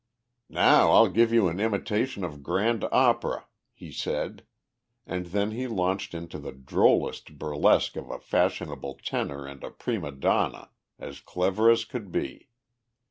"Now 0.49 0.93
I'll 0.93 1.09
give 1.09 1.31
you 1.31 1.47
an 1.47 1.59
imitation 1.59 2.23
of 2.23 2.41
grand 2.41 2.85
opera," 2.91 3.45
he 3.71 3.91
said; 3.91 4.43
and 5.05 5.27
then 5.27 5.51
he 5.51 5.67
launched 5.67 6.15
into 6.15 6.39
the 6.39 6.51
drollest 6.51 7.37
burlesque 7.37 7.95
of 7.97 8.09
a 8.09 8.17
fashionable 8.17 8.99
tenor 9.05 9.45
and 9.45 9.63
a 9.63 9.69
prima 9.69 10.11
donna, 10.11 10.71
as 10.97 11.19
clever 11.21 11.69
as 11.69 11.85
could 11.85 12.11
be. 12.11 12.49